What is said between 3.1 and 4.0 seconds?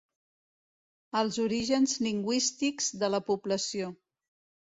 la població.